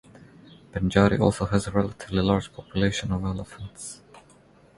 [0.71, 4.01] Pendjari also has a relatively large population of elephants.